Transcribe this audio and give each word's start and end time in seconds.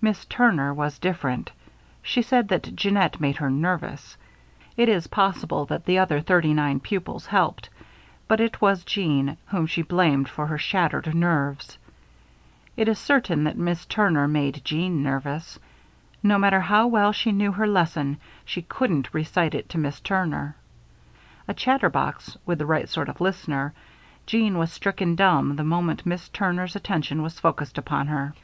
Miss 0.00 0.24
Turner 0.24 0.74
was 0.74 0.98
different. 0.98 1.52
She 2.02 2.22
said 2.22 2.48
that 2.48 2.74
Jeannette 2.74 3.20
made 3.20 3.36
her 3.36 3.48
nervous. 3.48 4.16
It 4.76 4.88
is 4.88 5.06
possible 5.06 5.64
that 5.66 5.84
the 5.84 5.96
other 6.00 6.20
thirty 6.20 6.52
nine 6.52 6.80
pupils 6.80 7.26
helped; 7.26 7.68
but 8.26 8.40
it 8.40 8.60
was 8.60 8.82
Jeanne 8.82 9.36
whom 9.46 9.68
she 9.68 9.82
blamed 9.82 10.28
for 10.28 10.48
her 10.48 10.58
shattered 10.58 11.14
nerves. 11.14 11.78
It 12.76 12.88
is 12.88 12.98
certain 12.98 13.44
that 13.44 13.56
Miss 13.56 13.86
Turner 13.86 14.26
made 14.26 14.60
Jeanne 14.64 15.04
nervous. 15.04 15.56
No 16.20 16.36
matter 16.36 16.58
how 16.62 16.88
well 16.88 17.12
she 17.12 17.30
knew 17.30 17.52
her 17.52 17.68
lesson, 17.68 18.16
she 18.44 18.62
couldn't 18.62 19.14
recite 19.14 19.54
it 19.54 19.68
to 19.68 19.78
Miss 19.78 20.00
Turner. 20.00 20.56
A 21.46 21.54
chatterbox, 21.54 22.36
with 22.44 22.58
the 22.58 22.66
right 22.66 22.88
sort 22.88 23.08
of 23.08 23.20
listener, 23.20 23.72
Jeanne 24.26 24.58
was 24.58 24.72
stricken 24.72 25.14
dumb 25.14 25.54
the 25.54 25.62
moment 25.62 26.04
Miss 26.04 26.28
Turner's 26.30 26.74
attention 26.74 27.22
was 27.22 27.38
focused 27.38 27.78
upon 27.78 28.08
her. 28.08 28.34